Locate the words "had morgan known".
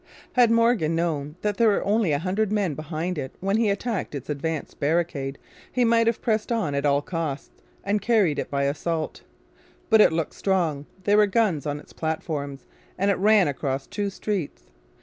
0.33-1.35